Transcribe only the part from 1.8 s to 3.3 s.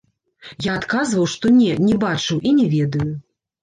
не бачыў і не ведаю.